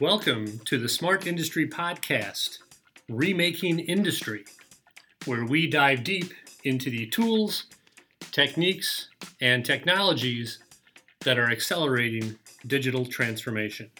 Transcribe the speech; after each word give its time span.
Welcome 0.00 0.60
to 0.60 0.78
the 0.78 0.88
Smart 0.88 1.26
Industry 1.26 1.68
Podcast, 1.68 2.60
Remaking 3.10 3.80
Industry, 3.80 4.46
where 5.26 5.44
we 5.44 5.66
dive 5.66 6.04
deep 6.04 6.32
into 6.64 6.88
the 6.88 7.04
tools, 7.08 7.66
techniques, 8.32 9.08
and 9.42 9.62
technologies 9.62 10.58
that 11.20 11.38
are 11.38 11.50
accelerating 11.50 12.38
digital 12.66 13.04
transformation. 13.04 13.90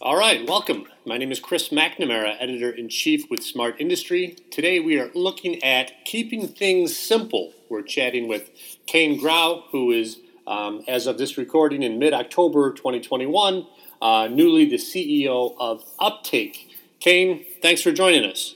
All 0.00 0.16
right, 0.16 0.48
welcome. 0.48 0.86
My 1.04 1.18
name 1.18 1.32
is 1.32 1.40
Chris 1.40 1.70
McNamara, 1.70 2.36
editor 2.38 2.70
in 2.70 2.88
chief 2.88 3.28
with 3.28 3.42
Smart 3.42 3.80
Industry. 3.80 4.36
Today 4.52 4.78
we 4.78 4.96
are 4.96 5.10
looking 5.12 5.60
at 5.64 6.04
keeping 6.04 6.46
things 6.46 6.96
simple. 6.96 7.52
We're 7.68 7.82
chatting 7.82 8.28
with 8.28 8.52
Kane 8.86 9.18
Grau, 9.18 9.64
who 9.72 9.90
is, 9.90 10.20
um, 10.46 10.84
as 10.86 11.08
of 11.08 11.18
this 11.18 11.36
recording, 11.36 11.82
in 11.82 11.98
mid 11.98 12.14
October 12.14 12.72
2021, 12.72 13.66
uh, 14.00 14.28
newly 14.30 14.68
the 14.68 14.76
CEO 14.76 15.54
of 15.58 15.84
Uptake. 15.98 16.76
Kane, 17.00 17.44
thanks 17.62 17.82
for 17.82 17.92
joining 17.92 18.24
us. 18.24 18.54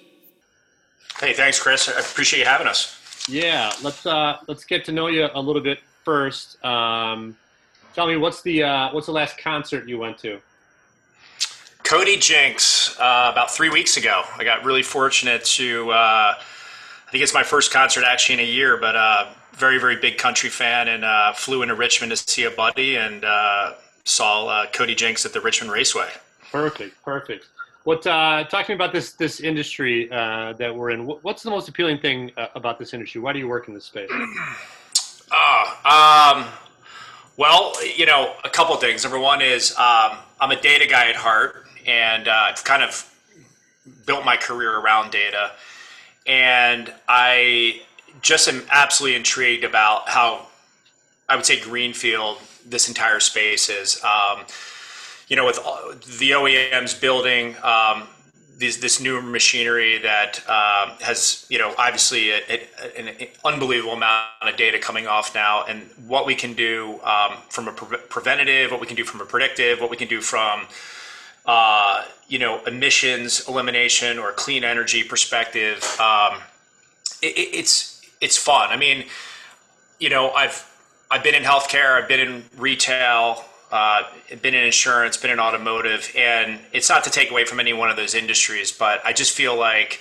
Hey, 1.19 1.33
thanks, 1.33 1.61
Chris. 1.61 1.89
I 1.89 2.01
appreciate 2.01 2.41
you 2.41 2.47
having 2.47 2.67
us. 2.67 3.27
Yeah, 3.29 3.73
let's 3.83 4.07
uh, 4.07 4.39
let's 4.49 4.65
get 4.65 4.85
to 4.87 4.93
know 4.93 5.09
you 5.09 5.29
a 5.35 5.41
little 5.41 5.63
bit 5.63 5.79
first. 6.05 6.63
Um, 6.65 7.37
tell 7.95 8.07
me, 8.07 8.17
what's 8.17 8.43
the 8.43 8.63
uh, 8.63 8.93
what's 8.93 9.07
the 9.07 9.13
last 9.13 9.39
concert 9.39 9.89
you 9.89 9.99
went 9.99 10.19
to? 10.19 10.41
Cody 11.91 12.17
Jinks, 12.17 12.97
uh, 13.01 13.31
about 13.33 13.51
three 13.51 13.69
weeks 13.69 13.97
ago. 13.97 14.23
I 14.37 14.45
got 14.45 14.65
really 14.65 14.85
fortunate 14.85 15.45
to, 15.45 15.91
uh, 15.91 16.35
I 16.37 17.11
think 17.11 17.25
it's 17.25 17.35
my 17.35 17.43
first 17.43 17.73
concert 17.73 18.05
actually 18.05 18.35
in 18.35 18.41
a 18.41 18.49
year, 18.49 18.77
but 18.77 18.95
uh, 18.95 19.27
very, 19.55 19.79
very 19.79 19.97
big 19.97 20.17
country 20.17 20.51
fan 20.51 20.87
and 20.87 21.05
uh, 21.05 21.33
flew 21.33 21.63
into 21.63 21.75
Richmond 21.75 22.11
to 22.11 22.17
see 22.17 22.45
a 22.45 22.51
buddy 22.51 22.97
and 22.97 23.25
uh, 23.25 23.73
saw 24.05 24.47
uh, 24.47 24.67
Cody 24.67 24.95
Jinks 24.95 25.25
at 25.27 25.33
the 25.33 25.41
Richmond 25.41 25.73
Raceway. 25.73 26.09
Perfect, 26.51 27.03
perfect. 27.05 27.47
What 27.85 28.07
uh, 28.07 28.45
talking 28.45 28.75
about 28.75 28.93
this 28.93 29.13
this 29.13 29.41
industry 29.41 30.07
that 30.09 30.75
we're 30.75 30.91
in? 30.91 31.07
What's 31.07 31.43
the 31.43 31.51
most 31.51 31.69
appealing 31.69 31.99
thing 31.99 32.31
about 32.55 32.79
this 32.79 32.93
industry? 32.93 33.21
Why 33.21 33.33
do 33.33 33.39
you 33.39 33.49
work 33.49 33.69
in 33.69 33.75
this 33.75 33.87
space? 33.87 34.11
um, 35.85 36.47
well, 37.37 37.73
you 37.97 38.05
know, 38.05 38.35
a 38.45 38.51
couple 38.51 38.77
things. 38.77 39.03
Number 39.03 39.19
one 39.19 39.41
is 39.41 39.73
um, 39.79 40.19
I'm 40.41 40.51
a 40.51 40.61
data 40.61 40.87
guy 40.87 41.09
at 41.09 41.17
heart 41.17 41.67
and 41.87 42.29
uh, 42.29 42.49
I've 42.51 42.63
kind 42.65 42.83
of 42.83 43.07
built 44.07 44.25
my 44.25 44.37
career 44.37 44.79
around 44.79 45.11
data. 45.11 45.53
And 46.27 46.93
I 47.09 47.81
just 48.21 48.49
am 48.49 48.63
absolutely 48.71 49.17
intrigued 49.17 49.65
about 49.65 50.09
how 50.09 50.49
I 51.29 51.37
would 51.37 51.47
say 51.47 51.59
greenfield 51.59 52.39
this 52.67 52.89
entire 52.89 53.21
space 53.21 53.69
is. 53.69 54.03
Um, 54.05 54.45
you 55.29 55.37
know, 55.37 55.47
with 55.47 55.59
the 56.19 56.33
OEMs 56.33 57.01
building 57.01 57.55
um, 57.63 58.09
this, 58.59 58.79
this 58.79 59.01
new 59.01 59.23
machinery 59.23 59.97
that 59.99 60.41
um, 60.49 60.97
has, 61.01 61.47
you 61.49 61.57
know, 61.57 61.73
obviously 61.79 62.33
a, 62.33 62.41
a, 62.49 62.99
an 62.99 63.29
unbelievable 63.45 63.93
amount 63.93 64.27
of 64.43 64.57
data 64.57 64.81
coming 64.81 65.07
off 65.07 65.33
now, 65.33 65.65
and 65.67 65.89
what 66.09 66.27
we 66.27 66.35
can 66.35 66.55
do 66.55 66.99
um, 67.05 67.37
from 67.49 67.69
a 67.69 67.73
pre- 67.73 67.99
preventative, 68.09 68.73
what 68.73 68.81
we 68.81 68.89
can 68.89 68.97
do 68.97 69.05
from 69.05 69.21
a 69.21 69.25
predictive, 69.25 69.81
what 69.81 69.89
we 69.89 69.97
can 69.97 70.09
do 70.09 70.21
from 70.21 70.67
uh, 71.47 72.05
you 72.29 72.39
know, 72.39 72.63
emissions 72.65 73.49
elimination 73.49 74.19
or 74.19 74.33
clean 74.33 74.63
energy 74.63 75.03
perspective, 75.03 75.83
um, 76.01 76.41
it, 77.23 77.35
it's 77.37 78.03
it's 78.21 78.37
fun. 78.37 78.71
I 78.71 78.77
mean, 78.77 79.07
you 79.99 80.11
know, 80.11 80.31
I've 80.31 80.70
I've 81.13 81.25
been 81.25 81.35
in 81.35 81.43
healthcare, 81.43 82.01
I've 82.01 82.07
been 82.07 82.21
in 82.21 82.45
retail, 82.57 83.45
uh, 83.73 84.03
been 84.43 84.55
in 84.55 84.63
insurance, 84.63 85.17
been 85.17 85.33
in 85.33 85.41
automotive, 85.41 86.13
and 86.17 86.61
it's 86.73 86.89
not 86.89 87.03
to 87.03 87.11
take 87.11 87.33
away 87.33 87.45
from 87.45 87.59
any 87.59 87.73
one 87.73 87.91
of 87.91 87.97
those 87.97 88.15
industries, 88.15 88.71
but 88.71 89.05
I 89.05 89.13
just 89.13 89.33
feel 89.33 89.59
like 89.59 90.01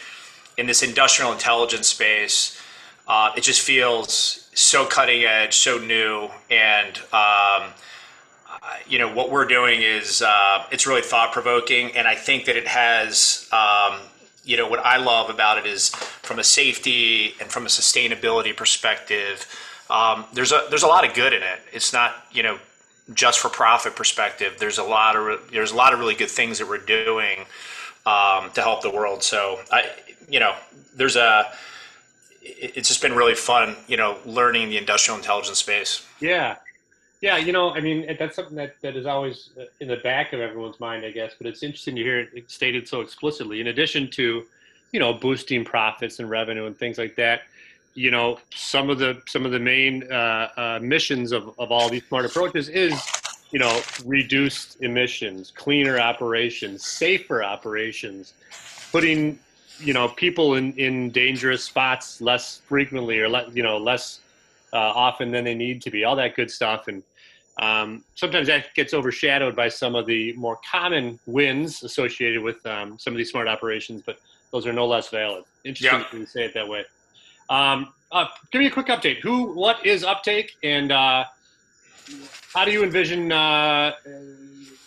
in 0.57 0.67
this 0.67 0.83
industrial 0.83 1.31
intelligence 1.31 1.87
space, 1.87 2.61
uh, 3.07 3.31
it 3.35 3.41
just 3.41 3.61
feels 3.61 4.49
so 4.53 4.85
cutting 4.85 5.23
edge, 5.23 5.57
so 5.57 5.79
new, 5.79 6.29
and 6.51 6.99
um, 7.11 7.71
you 8.87 8.99
know 8.99 9.11
what 9.11 9.31
we're 9.31 9.45
doing 9.45 9.81
is 9.81 10.21
uh, 10.21 10.65
it's 10.71 10.85
really 10.85 11.01
thought 11.01 11.31
provoking, 11.31 11.95
and 11.97 12.07
I 12.07 12.13
think 12.13 12.45
that 12.45 12.55
it 12.55 12.67
has. 12.67 13.49
Um, 13.51 13.99
you 14.45 14.57
know 14.57 14.67
what 14.67 14.79
I 14.79 14.97
love 14.97 15.29
about 15.29 15.59
it 15.59 15.65
is 15.67 15.89
from 15.89 16.39
a 16.39 16.43
safety 16.43 17.35
and 17.39 17.51
from 17.51 17.65
a 17.65 17.69
sustainability 17.69 18.55
perspective. 18.55 19.45
Um, 19.89 20.25
there's 20.33 20.51
a 20.51 20.67
there's 20.69 20.83
a 20.83 20.87
lot 20.87 21.07
of 21.07 21.13
good 21.13 21.33
in 21.33 21.41
it. 21.41 21.59
It's 21.71 21.93
not 21.93 22.15
you 22.31 22.43
know 22.43 22.59
just 23.13 23.39
for 23.39 23.49
profit 23.49 23.95
perspective. 23.95 24.55
There's 24.59 24.77
a 24.77 24.83
lot 24.83 25.15
of 25.15 25.51
there's 25.51 25.71
a 25.71 25.75
lot 25.75 25.93
of 25.93 25.99
really 25.99 26.15
good 26.15 26.29
things 26.29 26.59
that 26.59 26.67
we're 26.67 26.77
doing 26.77 27.39
um, 28.05 28.51
to 28.51 28.61
help 28.61 28.81
the 28.81 28.91
world. 28.91 29.23
So 29.23 29.59
I 29.71 29.89
you 30.29 30.39
know 30.39 30.55
there's 30.95 31.15
a 31.15 31.51
it's 32.41 32.87
just 32.87 33.01
been 33.01 33.13
really 33.13 33.35
fun 33.35 33.75
you 33.87 33.97
know 33.97 34.17
learning 34.25 34.69
the 34.69 34.77
industrial 34.77 35.17
intelligence 35.17 35.59
space. 35.59 36.05
Yeah, 36.19 36.57
yeah, 37.21 37.35
you 37.37 37.51
know, 37.51 37.71
I 37.71 37.81
mean, 37.81 38.15
that's 38.17 38.35
something 38.35 38.55
that, 38.55 38.79
that 38.81 38.95
is 38.95 39.05
always 39.05 39.49
uh, 39.59 39.65
in 39.81 39.89
the 39.89 39.97
back 39.97 40.31
of 40.31 40.39
everyone's 40.39 40.79
mind, 40.79 41.03
I 41.03 41.11
guess. 41.11 41.33
But 41.37 41.47
it's 41.47 41.63
interesting 41.63 41.95
to 41.97 42.01
hear 42.01 42.19
it 42.19 42.49
stated 42.49 42.87
so 42.87 43.01
explicitly. 43.01 43.59
In 43.59 43.67
addition 43.67 44.09
to, 44.11 44.45
you 44.93 44.99
know, 44.99 45.13
boosting 45.13 45.65
profits 45.65 46.19
and 46.19 46.29
revenue 46.29 46.65
and 46.65 46.77
things 46.77 46.97
like 46.97 47.17
that, 47.17 47.41
you 47.99 48.11
know, 48.11 48.39
some 48.55 48.89
of 48.89 48.97
the 48.97 49.21
some 49.27 49.45
of 49.45 49.51
the 49.51 49.59
main 49.59 50.09
uh, 50.09 50.47
uh, 50.55 50.79
missions 50.81 51.33
of, 51.33 51.51
of 51.59 51.69
all 51.69 51.89
these 51.89 52.05
smart 52.07 52.23
approaches 52.23 52.69
is, 52.69 52.93
you 53.51 53.59
know, 53.59 53.81
reduced 54.05 54.81
emissions, 54.81 55.51
cleaner 55.51 55.99
operations, 55.99 56.85
safer 56.85 57.43
operations, 57.43 58.35
putting, 58.93 59.37
you 59.79 59.93
know, 59.93 60.07
people 60.07 60.55
in, 60.55 60.71
in 60.77 61.09
dangerous 61.09 61.65
spots 61.65 62.21
less 62.21 62.61
frequently 62.69 63.19
or 63.19 63.27
let 63.27 63.53
you 63.53 63.63
know 63.63 63.77
less 63.77 64.21
uh, 64.71 64.77
often 64.77 65.29
than 65.29 65.43
they 65.43 65.55
need 65.55 65.81
to 65.81 65.91
be. 65.91 66.05
All 66.05 66.15
that 66.15 66.37
good 66.37 66.49
stuff 66.49 66.87
and 66.87 67.03
um, 67.61 68.05
sometimes 68.15 68.47
that 68.47 68.73
gets 68.75 68.93
overshadowed 68.93 69.57
by 69.57 69.67
some 69.67 69.93
of 69.95 70.05
the 70.05 70.31
more 70.37 70.57
common 70.71 71.19
wins 71.25 71.83
associated 71.83 72.41
with 72.41 72.65
um, 72.65 72.97
some 72.97 73.11
of 73.11 73.17
these 73.17 73.29
smart 73.29 73.49
operations, 73.49 74.01
but 74.05 74.19
those 74.53 74.65
are 74.65 74.71
no 74.71 74.87
less 74.87 75.09
valid. 75.09 75.43
Interesting 75.65 75.99
yeah. 75.99 76.19
to 76.19 76.25
say 76.25 76.45
it 76.45 76.53
that 76.53 76.65
way. 76.65 76.85
Um, 77.49 77.93
uh, 78.11 78.25
give 78.51 78.59
me 78.59 78.67
a 78.67 78.71
quick 78.71 78.87
update. 78.87 79.19
Who, 79.19 79.53
what 79.53 79.85
is 79.85 80.03
Uptake, 80.03 80.55
and 80.63 80.91
uh, 80.91 81.25
how 82.53 82.65
do 82.65 82.71
you 82.71 82.83
envision 82.83 83.31
uh, 83.31 83.93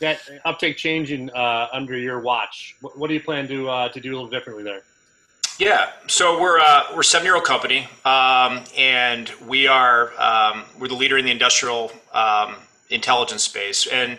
that 0.00 0.20
uptake 0.44 0.76
changing 0.76 1.30
uh, 1.30 1.68
under 1.72 1.96
your 1.96 2.20
watch? 2.20 2.76
What, 2.80 2.98
what, 2.98 3.08
do 3.08 3.14
you 3.14 3.20
plan 3.20 3.46
to 3.48 3.68
uh, 3.68 3.88
to 3.90 4.00
do 4.00 4.12
a 4.12 4.14
little 4.14 4.30
differently 4.30 4.64
there? 4.64 4.82
Yeah, 5.58 5.90
so 6.08 6.40
we're 6.40 6.58
uh, 6.58 6.84
we're 6.92 7.00
a 7.00 7.04
seven 7.04 7.26
year 7.26 7.36
old 7.36 7.44
company, 7.44 7.86
um, 8.04 8.64
and 8.76 9.30
we 9.46 9.66
are 9.66 10.12
um, 10.20 10.64
we're 10.78 10.88
the 10.88 10.94
leader 10.94 11.18
in 11.18 11.24
the 11.24 11.30
industrial 11.30 11.92
um, 12.12 12.56
intelligence 12.90 13.44
space, 13.44 13.86
and 13.86 14.18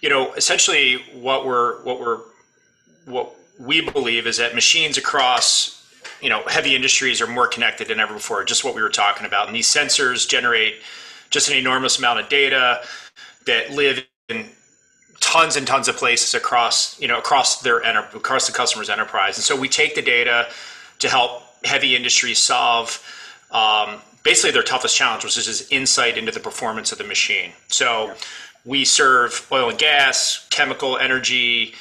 you 0.00 0.08
know 0.08 0.32
essentially 0.34 0.96
what 1.14 1.46
we're 1.46 1.82
what 1.84 2.00
we're 2.00 2.20
what 3.04 3.32
we 3.58 3.80
believe 3.80 4.26
is 4.26 4.38
that 4.38 4.54
machines 4.54 4.98
across 4.98 5.75
you 6.20 6.28
know 6.28 6.42
heavy 6.46 6.74
industries 6.74 7.20
are 7.20 7.26
more 7.26 7.46
connected 7.46 7.88
than 7.88 8.00
ever 8.00 8.14
before. 8.14 8.44
Just 8.44 8.64
what 8.64 8.74
we 8.74 8.82
were 8.82 8.88
talking 8.88 9.26
about, 9.26 9.46
and 9.46 9.56
these 9.56 9.68
sensors 9.68 10.28
generate 10.28 10.76
just 11.30 11.50
an 11.50 11.56
enormous 11.56 11.98
amount 11.98 12.20
of 12.20 12.28
data 12.28 12.82
that 13.46 13.70
live 13.70 14.04
in 14.28 14.46
tons 15.20 15.56
and 15.56 15.66
tons 15.66 15.88
of 15.88 15.96
places 15.96 16.34
across 16.34 17.00
you 17.00 17.08
know 17.08 17.18
across 17.18 17.60
their 17.62 17.82
enter- 17.82 18.08
across 18.14 18.46
the 18.46 18.52
customer's 18.52 18.90
enterprise. 18.90 19.36
And 19.36 19.44
so 19.44 19.58
we 19.58 19.68
take 19.68 19.94
the 19.94 20.02
data 20.02 20.48
to 20.98 21.08
help 21.08 21.42
heavy 21.64 21.96
industries 21.96 22.38
solve 22.38 23.02
um, 23.50 24.00
basically 24.22 24.50
their 24.50 24.62
toughest 24.62 24.96
challenge 24.96 25.24
which 25.24 25.36
is 25.36 25.68
insight 25.70 26.18
into 26.18 26.32
the 26.32 26.40
performance 26.40 26.92
of 26.92 26.98
the 26.98 27.04
machine. 27.04 27.52
So 27.68 28.14
we 28.64 28.84
serve 28.84 29.46
oil 29.52 29.70
and 29.70 29.78
gas 29.78 30.46
chemical 30.50 30.98
energy 30.98 31.74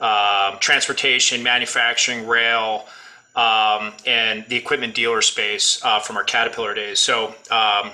um, 0.00 0.58
transportation 0.60 1.42
manufacturing 1.42 2.26
rail 2.26 2.86
um, 3.36 3.92
and 4.06 4.44
the 4.48 4.56
equipment 4.56 4.94
dealer 4.94 5.22
space 5.22 5.80
uh, 5.84 6.00
from 6.00 6.16
our 6.16 6.24
caterpillar 6.24 6.74
days 6.74 6.98
so 6.98 7.34
um, 7.50 7.90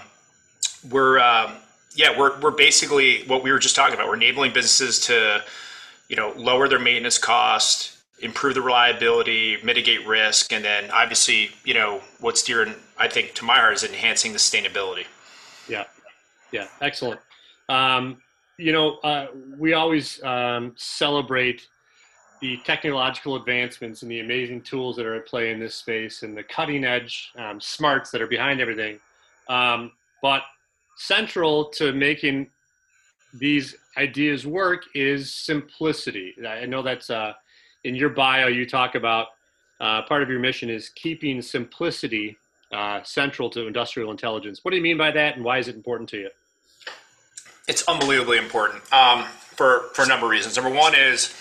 we're 0.90 1.18
um, 1.18 1.52
yeah, 1.96 2.16
we're 2.16 2.38
we're 2.40 2.50
basically 2.50 3.24
what 3.26 3.42
we 3.42 3.50
were 3.50 3.58
just 3.58 3.74
talking 3.74 3.94
about. 3.94 4.06
We're 4.06 4.16
enabling 4.16 4.52
businesses 4.52 5.00
to, 5.06 5.42
you 6.08 6.16
know, 6.16 6.32
lower 6.36 6.68
their 6.68 6.78
maintenance 6.78 7.18
cost, 7.18 7.96
improve 8.20 8.54
the 8.54 8.62
reliability, 8.62 9.56
mitigate 9.64 10.06
risk, 10.06 10.52
and 10.52 10.64
then 10.64 10.90
obviously, 10.90 11.50
you 11.64 11.74
know, 11.74 12.02
what's 12.20 12.42
dear, 12.42 12.74
I 12.98 13.08
think, 13.08 13.34
to 13.34 13.44
my 13.44 13.56
heart 13.56 13.74
is 13.74 13.84
enhancing 13.84 14.32
the 14.32 14.38
sustainability. 14.38 15.06
Yeah, 15.68 15.84
yeah, 16.52 16.68
excellent. 16.80 17.20
Um, 17.68 18.18
you 18.58 18.72
know, 18.72 18.98
uh, 18.98 19.28
we 19.58 19.72
always 19.72 20.22
um, 20.22 20.74
celebrate 20.76 21.66
the 22.46 22.56
technological 22.58 23.34
advancements 23.34 24.02
and 24.02 24.10
the 24.10 24.20
amazing 24.20 24.60
tools 24.62 24.94
that 24.94 25.04
are 25.04 25.16
at 25.16 25.26
play 25.26 25.50
in 25.50 25.58
this 25.58 25.74
space 25.74 26.22
and 26.22 26.36
the 26.36 26.44
cutting 26.44 26.84
edge 26.84 27.32
um, 27.36 27.60
smarts 27.60 28.12
that 28.12 28.22
are 28.22 28.28
behind 28.28 28.60
everything. 28.60 29.00
Um, 29.48 29.90
but 30.22 30.42
central 30.96 31.64
to 31.70 31.92
making 31.92 32.46
these 33.34 33.74
ideas 33.96 34.46
work 34.46 34.84
is 34.94 35.34
simplicity. 35.34 36.36
I 36.46 36.66
know 36.66 36.82
that's 36.82 37.10
uh, 37.10 37.32
in 37.82 37.96
your 37.96 38.10
bio. 38.10 38.46
You 38.46 38.64
talk 38.64 38.94
about 38.94 39.26
uh, 39.80 40.02
part 40.02 40.22
of 40.22 40.30
your 40.30 40.38
mission 40.38 40.70
is 40.70 40.90
keeping 40.90 41.42
simplicity 41.42 42.36
uh, 42.70 43.02
central 43.02 43.50
to 43.50 43.66
industrial 43.66 44.12
intelligence. 44.12 44.60
What 44.62 44.70
do 44.70 44.76
you 44.76 44.82
mean 44.84 44.98
by 44.98 45.10
that, 45.10 45.34
and 45.34 45.44
why 45.44 45.58
is 45.58 45.66
it 45.66 45.74
important 45.74 46.08
to 46.10 46.18
you? 46.18 46.30
It's 47.66 47.82
unbelievably 47.88 48.38
important 48.38 48.80
um, 48.92 49.24
for 49.24 49.90
for 49.94 50.02
a 50.04 50.06
number 50.06 50.26
of 50.26 50.30
reasons. 50.30 50.56
Number 50.56 50.70
one 50.70 50.94
is 50.94 51.34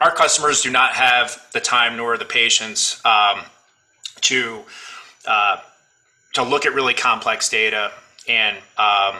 our 0.00 0.12
customers 0.14 0.62
do 0.62 0.70
not 0.70 0.92
have 0.92 1.40
the 1.52 1.60
time 1.60 1.96
nor 1.96 2.16
the 2.18 2.24
patience 2.24 3.04
um, 3.04 3.40
to 4.20 4.62
uh, 5.26 5.58
to 6.34 6.42
look 6.42 6.66
at 6.66 6.74
really 6.74 6.94
complex 6.94 7.48
data 7.48 7.92
and 8.28 8.56
um, 8.76 9.16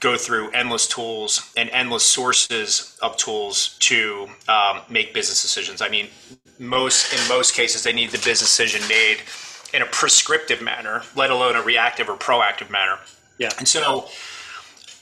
go 0.00 0.16
through 0.16 0.50
endless 0.50 0.86
tools 0.86 1.52
and 1.56 1.68
endless 1.70 2.04
sources 2.04 2.98
of 3.02 3.16
tools 3.16 3.76
to 3.80 4.28
um, 4.48 4.80
make 4.88 5.14
business 5.14 5.42
decisions. 5.42 5.80
I 5.82 5.88
mean, 5.88 6.08
most 6.58 7.12
in 7.12 7.28
most 7.28 7.54
cases, 7.54 7.82
they 7.82 7.92
need 7.92 8.10
the 8.10 8.18
business 8.18 8.40
decision 8.40 8.86
made 8.88 9.18
in 9.72 9.82
a 9.82 9.86
prescriptive 9.86 10.60
manner, 10.60 11.02
let 11.16 11.30
alone 11.30 11.56
a 11.56 11.62
reactive 11.62 12.08
or 12.08 12.16
proactive 12.16 12.70
manner. 12.70 12.98
Yeah. 13.38 13.50
And 13.58 13.66
so 13.66 14.08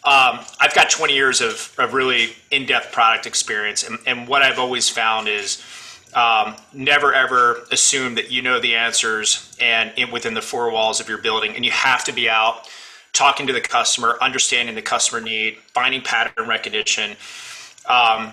I've 0.05 0.75
got 0.75 0.91
20 0.91 1.15
years 1.15 1.41
of, 1.41 1.75
really 1.93 2.31
in-depth 2.51 2.93
product 2.93 3.27
experience, 3.27 3.89
and, 4.07 4.29
what 4.29 4.43
I've 4.43 4.59
always 4.59 4.89
found 4.89 5.29
is 5.29 5.63
um, 6.15 6.57
never 6.73 7.13
ever 7.13 7.63
assume 7.71 8.15
that 8.15 8.31
you 8.31 8.43
know 8.43 8.61
the 8.61 8.75
answers 8.75 9.57
and 9.61 9.93
in, 9.97 10.11
within 10.11 10.35
the 10.35 10.43
four 10.43 10.71
walls 10.71 11.01
of 11.01 11.09
your 11.09 11.19
building, 11.19 11.55
and 11.55 11.65
you 11.65 11.71
have 11.71 12.05
to 12.05 12.13
be 12.13 12.29
out 12.29 12.69
talking 13.13 13.47
to 13.47 13.53
the 13.53 13.61
customer, 13.61 14.17
understanding 14.21 14.75
the 14.75 14.83
customer 14.83 15.21
need, 15.21 15.59
finding 15.75 16.01
pattern 16.01 16.49
recognition, 16.49 17.17
um, 17.89 18.33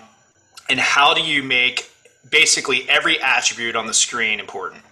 and 0.68 0.80
how 0.80 1.14
do 1.14 1.22
you 1.22 1.42
make 1.42 1.90
basically 2.30 2.88
every 2.88 3.20
attribute 3.20 3.76
on 3.76 3.86
the 3.86 3.94
screen 3.94 4.40
important. 4.40 4.82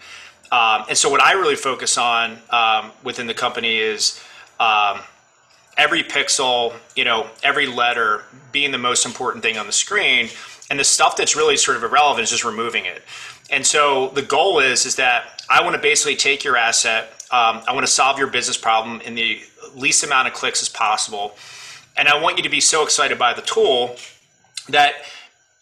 Um, 0.52 0.84
and 0.88 0.96
so, 0.96 1.08
what 1.08 1.22
I 1.22 1.32
really 1.32 1.56
focus 1.56 1.98
on 1.98 2.38
um, 2.50 2.92
within 3.02 3.26
the 3.26 3.34
company 3.34 3.78
is 3.78 4.22
um, 4.60 5.00
every 5.76 6.02
pixel, 6.02 6.74
you 6.94 7.04
know, 7.04 7.28
every 7.42 7.66
letter 7.66 8.22
being 8.52 8.70
the 8.70 8.78
most 8.78 9.06
important 9.06 9.42
thing 9.42 9.58
on 9.58 9.66
the 9.66 9.72
screen, 9.72 10.28
and 10.70 10.78
the 10.78 10.84
stuff 10.84 11.16
that's 11.16 11.36
really 11.36 11.56
sort 11.56 11.76
of 11.76 11.84
irrelevant 11.84 12.24
is 12.24 12.30
just 12.30 12.44
removing 12.44 12.84
it. 12.86 13.02
And 13.50 13.66
so 13.66 14.08
the 14.08 14.22
goal 14.22 14.60
is 14.60 14.86
is 14.86 14.96
that 14.96 15.42
I 15.50 15.62
want 15.62 15.76
to 15.76 15.82
basically 15.82 16.16
take 16.16 16.44
your 16.44 16.56
asset, 16.56 17.24
um, 17.30 17.62
I 17.68 17.72
want 17.72 17.86
to 17.86 17.92
solve 17.92 18.18
your 18.18 18.28
business 18.28 18.56
problem 18.56 19.00
in 19.02 19.14
the 19.14 19.42
least 19.74 20.04
amount 20.04 20.28
of 20.28 20.34
clicks 20.34 20.62
as 20.62 20.68
possible, 20.68 21.36
and 21.96 22.08
I 22.08 22.20
want 22.20 22.36
you 22.36 22.42
to 22.44 22.48
be 22.48 22.60
so 22.60 22.82
excited 22.82 23.18
by 23.18 23.34
the 23.34 23.42
tool 23.42 23.96
that 24.68 24.94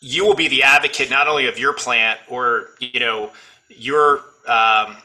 you 0.01 0.27
will 0.27 0.35
be 0.35 0.49
the 0.49 0.63
advocate 0.63 1.11
not 1.11 1.29
only 1.29 1.47
of 1.47 1.59
your 1.59 1.73
plant 1.73 2.19
or 2.29 2.71
you 2.81 3.01
know 3.01 3.31
your 3.69 4.23
um, 4.47 4.97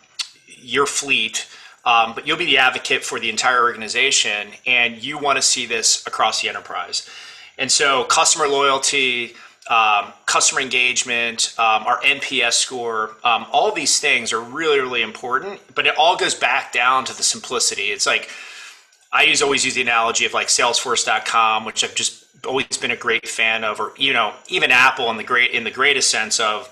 your 0.47 0.85
fleet, 0.85 1.47
um, 1.87 2.13
but 2.13 2.27
you'll 2.27 2.37
be 2.37 2.45
the 2.45 2.57
advocate 2.57 3.01
for 3.01 3.17
the 3.17 3.29
entire 3.29 3.61
organization, 3.61 4.49
and 4.65 5.01
you 5.01 5.17
want 5.17 5.37
to 5.37 5.41
see 5.41 5.65
this 5.65 6.05
across 6.05 6.41
the 6.41 6.49
enterprise. 6.49 7.09
And 7.57 7.71
so, 7.71 8.03
customer 8.03 8.45
loyalty, 8.49 9.35
um, 9.69 10.11
customer 10.25 10.59
engagement, 10.59 11.55
um, 11.57 11.87
our 11.87 12.01
NPS 12.01 12.53
score, 12.53 13.15
um, 13.23 13.45
all 13.53 13.71
these 13.71 14.01
things 14.01 14.33
are 14.33 14.41
really, 14.41 14.81
really 14.81 15.01
important. 15.01 15.61
But 15.75 15.87
it 15.87 15.95
all 15.97 16.17
goes 16.17 16.35
back 16.35 16.73
down 16.73 17.05
to 17.05 17.15
the 17.15 17.23
simplicity. 17.23 17.83
It's 17.83 18.05
like 18.05 18.31
I 19.13 19.23
use 19.23 19.41
always 19.41 19.63
use 19.63 19.75
the 19.75 19.81
analogy 19.81 20.25
of 20.25 20.33
like 20.33 20.47
Salesforce.com, 20.47 21.63
which 21.63 21.85
I've 21.85 21.95
just 21.95 22.45
always 22.45 22.77
been 22.81 22.91
a 22.91 22.97
great 22.97 23.29
fan 23.29 23.63
of, 23.63 23.79
or 23.79 23.93
you 23.97 24.11
know, 24.11 24.33
even 24.49 24.71
Apple 24.71 25.09
in 25.09 25.15
the 25.15 25.23
great 25.23 25.51
in 25.51 25.63
the 25.63 25.71
greatest 25.71 26.09
sense 26.09 26.41
of, 26.41 26.69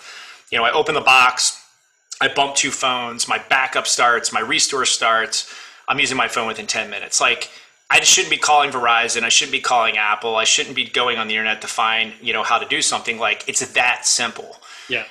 you 0.51 0.57
know, 0.57 0.65
I 0.65 0.71
open 0.71 0.93
the 0.93 0.99
box, 0.99 1.64
I 2.25 2.33
bump 2.33 2.55
two 2.55 2.71
phones, 2.71 3.27
my 3.27 3.41
backup 3.49 3.87
starts, 3.87 4.33
my 4.33 4.39
restore 4.39 4.85
starts. 4.85 5.53
I'm 5.87 5.99
using 5.99 6.17
my 6.17 6.27
phone 6.27 6.47
within 6.47 6.67
10 6.67 6.89
minutes. 6.89 7.21
Like 7.21 7.49
I 7.89 7.99
shouldn't 8.01 8.31
be 8.31 8.37
calling 8.37 8.71
Verizon. 8.71 9.23
I 9.23 9.29
shouldn't 9.29 9.51
be 9.51 9.61
calling 9.61 9.97
Apple. 9.97 10.35
I 10.35 10.43
shouldn't 10.43 10.75
be 10.75 10.85
going 10.85 11.17
on 11.17 11.27
the 11.27 11.35
internet 11.35 11.61
to 11.61 11.67
find, 11.67 12.13
you 12.21 12.33
know, 12.33 12.43
how 12.43 12.57
to 12.57 12.67
do 12.67 12.81
something. 12.81 13.19
Like 13.19 13.47
it's 13.47 13.65
that 13.73 14.05
simple. 14.05 14.57
Yeah. 14.89 15.05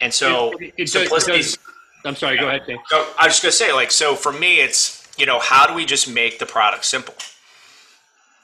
And 0.00 0.12
so 0.12 0.52
it, 0.58 0.74
it, 0.76 0.94
it 0.94 1.58
I'm 2.04 2.16
sorry. 2.16 2.36
Yeah. 2.36 2.40
Go 2.40 2.48
ahead, 2.48 2.62
Dave. 2.66 2.78
So 2.88 2.96
I 3.18 3.26
was 3.26 3.40
just 3.40 3.42
gonna 3.42 3.52
say, 3.52 3.72
like, 3.72 3.90
so 3.90 4.14
for 4.14 4.32
me, 4.32 4.60
it's 4.60 5.06
you 5.18 5.26
know, 5.26 5.38
how 5.38 5.66
do 5.66 5.74
we 5.74 5.84
just 5.84 6.12
make 6.12 6.38
the 6.38 6.46
product 6.46 6.84
simple? 6.84 7.14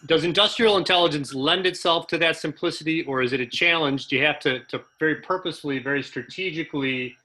Does 0.04 0.24
industrial 0.24 0.76
intelligence 0.76 1.34
lend 1.34 1.66
itself 1.66 2.06
to 2.08 2.18
that 2.18 2.36
simplicity, 2.36 3.02
or 3.04 3.22
is 3.22 3.32
it 3.32 3.40
a 3.40 3.46
challenge? 3.46 4.08
Do 4.08 4.16
you 4.16 4.24
have 4.24 4.38
to, 4.40 4.60
to 4.66 4.82
very 5.00 5.16
purposefully, 5.16 5.78
very 5.78 6.02
strategically, 6.02 7.16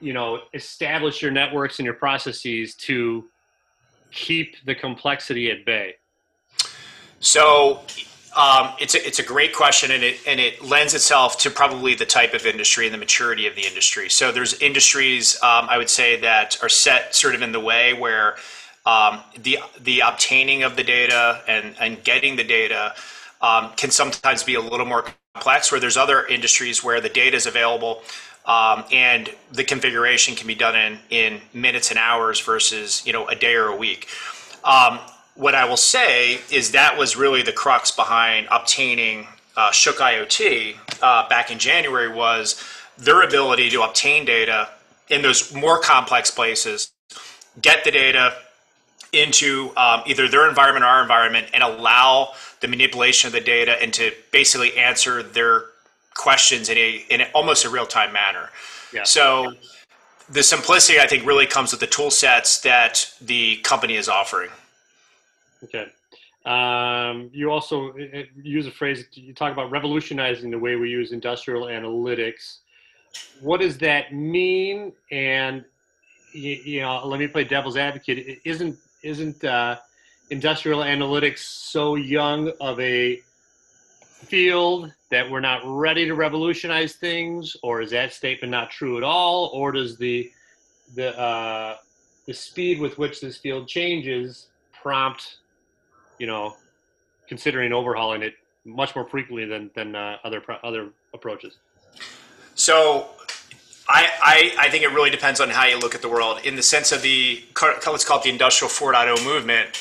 you 0.00 0.12
know, 0.12 0.40
establish 0.52 1.22
your 1.22 1.30
networks 1.30 1.78
and 1.78 1.84
your 1.84 1.94
processes 1.94 2.74
to 2.74 3.24
keep 4.10 4.56
the 4.64 4.74
complexity 4.74 5.50
at 5.50 5.64
bay? 5.64 5.94
So 7.20 7.80
um, 8.36 8.74
it's 8.80 8.94
a, 8.94 9.06
it's 9.06 9.18
a 9.18 9.22
great 9.22 9.54
question, 9.54 9.90
and 9.92 10.02
it 10.02 10.18
and 10.26 10.40
it 10.40 10.62
lends 10.62 10.94
itself 10.94 11.38
to 11.38 11.50
probably 11.50 11.94
the 11.94 12.06
type 12.06 12.34
of 12.34 12.46
industry 12.46 12.86
and 12.86 12.94
the 12.94 12.98
maturity 12.98 13.46
of 13.46 13.54
the 13.54 13.66
industry. 13.66 14.08
So 14.08 14.32
there's 14.32 14.60
industries 14.60 15.36
um, 15.42 15.68
I 15.68 15.78
would 15.78 15.90
say 15.90 16.20
that 16.20 16.58
are 16.62 16.68
set 16.68 17.14
sort 17.14 17.34
of 17.34 17.42
in 17.42 17.52
the 17.52 17.60
way 17.60 17.92
where 17.92 18.36
um, 18.86 19.20
the 19.40 19.58
the 19.80 20.00
obtaining 20.00 20.64
of 20.64 20.76
the 20.76 20.84
data 20.84 21.42
and 21.46 21.76
and 21.80 22.02
getting 22.02 22.36
the 22.36 22.44
data 22.44 22.94
um, 23.40 23.70
can 23.76 23.90
sometimes 23.90 24.42
be 24.42 24.54
a 24.54 24.60
little 24.60 24.86
more 24.86 25.06
complex. 25.34 25.70
Where 25.70 25.80
there's 25.80 25.96
other 25.96 26.26
industries 26.26 26.82
where 26.82 27.00
the 27.00 27.08
data 27.08 27.36
is 27.36 27.46
available 27.46 28.02
um, 28.46 28.84
and 28.92 29.30
the 29.52 29.64
configuration 29.64 30.34
can 30.34 30.46
be 30.46 30.54
done 30.54 30.76
in 30.76 30.98
in 31.10 31.40
minutes 31.52 31.90
and 31.90 31.98
hours 31.98 32.40
versus 32.40 33.04
you 33.06 33.12
know 33.12 33.26
a 33.28 33.34
day 33.34 33.54
or 33.54 33.66
a 33.68 33.76
week. 33.76 34.08
Um, 34.64 34.98
what 35.34 35.54
I 35.54 35.64
will 35.64 35.76
say 35.76 36.40
is 36.50 36.72
that 36.72 36.96
was 36.96 37.16
really 37.16 37.42
the 37.42 37.52
crux 37.52 37.90
behind 37.90 38.46
obtaining 38.50 39.26
uh, 39.56 39.70
Shook 39.72 39.96
IoT 39.96 40.76
uh, 41.02 41.28
back 41.28 41.50
in 41.50 41.58
January 41.58 42.08
was 42.08 42.62
their 42.98 43.22
ability 43.22 43.70
to 43.70 43.82
obtain 43.82 44.24
data 44.24 44.68
in 45.08 45.22
those 45.22 45.52
more 45.52 45.80
complex 45.80 46.30
places, 46.30 46.92
get 47.60 47.84
the 47.84 47.90
data 47.90 48.34
into 49.12 49.70
um, 49.76 50.02
either 50.06 50.28
their 50.28 50.48
environment 50.48 50.84
or 50.84 50.88
our 50.88 51.02
environment, 51.02 51.46
and 51.52 51.62
allow 51.62 52.32
the 52.60 52.68
manipulation 52.68 53.28
of 53.28 53.32
the 53.32 53.40
data 53.40 53.80
and 53.82 53.92
to 53.94 54.12
basically 54.32 54.76
answer 54.76 55.22
their 55.22 55.64
questions 56.14 56.68
in 56.68 56.78
a 56.78 57.04
in 57.10 57.22
almost 57.34 57.64
a 57.64 57.70
real 57.70 57.86
time 57.86 58.12
manner. 58.12 58.50
Yeah. 58.92 59.04
So 59.04 59.52
the 60.28 60.42
simplicity 60.42 60.98
I 61.00 61.06
think 61.06 61.26
really 61.26 61.46
comes 61.46 61.72
with 61.72 61.80
the 61.80 61.86
tool 61.86 62.10
sets 62.10 62.60
that 62.60 63.12
the 63.20 63.56
company 63.58 63.96
is 63.96 64.08
offering. 64.08 64.50
Okay. 65.64 65.86
Um, 66.44 67.30
you 67.32 67.50
also 67.50 67.90
uh, 67.90 68.18
uh, 68.18 68.22
use 68.42 68.66
a 68.66 68.70
phrase 68.70 69.06
you 69.12 69.32
talk 69.32 69.52
about 69.52 69.70
revolutionizing 69.70 70.50
the 70.50 70.58
way 70.58 70.76
we 70.76 70.90
use 70.90 71.12
industrial 71.12 71.62
analytics. 71.62 72.58
What 73.40 73.60
does 73.60 73.78
that 73.78 74.12
mean? 74.12 74.92
And 75.10 75.64
you, 76.32 76.50
you 76.64 76.80
know, 76.82 77.06
let 77.06 77.18
me 77.18 77.28
play 77.28 77.44
devil's 77.44 77.76
advocate. 77.76 78.40
Isn't 78.44 78.78
isn't 79.02 79.42
uh, 79.44 79.78
industrial 80.30 80.80
analytics 80.80 81.38
so 81.38 81.94
young 81.94 82.52
of 82.60 82.78
a 82.80 83.22
field 84.24 84.92
that 85.10 85.30
we're 85.30 85.40
not 85.40 85.60
ready 85.64 86.06
to 86.06 86.14
revolutionize 86.14 86.94
things, 86.94 87.56
or 87.62 87.80
is 87.80 87.90
that 87.90 88.12
statement 88.12 88.50
not 88.50 88.70
true 88.70 88.96
at 88.96 89.02
all, 89.02 89.50
or 89.52 89.72
does 89.72 89.96
the 89.96 90.30
the 90.94 91.18
uh, 91.18 91.76
the 92.26 92.34
speed 92.34 92.80
with 92.80 92.98
which 92.98 93.20
this 93.20 93.36
field 93.36 93.68
changes 93.68 94.48
prompt, 94.72 95.36
you 96.18 96.26
know, 96.26 96.56
considering 97.28 97.72
overhauling 97.72 98.22
it 98.22 98.34
much 98.64 98.94
more 98.96 99.06
frequently 99.06 99.44
than 99.44 99.70
than 99.74 99.94
uh, 99.94 100.16
other 100.24 100.42
other 100.62 100.90
approaches? 101.12 101.58
So. 102.54 103.08
I, 103.86 104.08
I, 104.22 104.66
I 104.66 104.70
think 104.70 104.82
it 104.82 104.88
really 104.94 105.10
depends 105.10 105.42
on 105.42 105.50
how 105.50 105.66
you 105.66 105.78
look 105.78 105.94
at 105.94 106.00
the 106.00 106.08
world. 106.08 106.40
In 106.42 106.56
the 106.56 106.62
sense 106.62 106.90
of 106.90 107.02
the 107.02 107.44
let's 107.86 108.02
call 108.06 108.16
it 108.16 108.22
the 108.22 108.30
industrial 108.30 108.70
4.0 108.70 109.22
movement, 109.22 109.78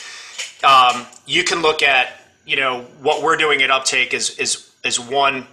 um, 0.62 1.08
you 1.26 1.46
can 1.46 1.62
look 1.62 1.82
at 1.82 2.23
you 2.46 2.56
know 2.56 2.82
what 3.02 3.24
we're 3.24 3.38
doing 3.38 3.62
at 3.62 3.72
Uptake 3.72 4.14
is 4.14 4.38
is 4.38 4.72
is 4.84 5.00
one 5.00 5.48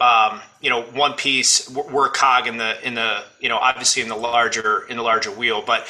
um, 0.00 0.40
you 0.60 0.70
know 0.70 0.82
one 0.82 1.14
piece. 1.14 1.68
We're 1.70 2.06
a 2.06 2.10
cog 2.10 2.46
in 2.46 2.56
the 2.56 2.86
in 2.86 2.94
the 2.94 3.24
you 3.40 3.48
know 3.48 3.58
obviously 3.58 4.02
in 4.02 4.08
the 4.08 4.16
larger 4.16 4.86
in 4.88 4.96
the 4.96 5.02
larger 5.02 5.30
wheel. 5.30 5.62
But 5.66 5.86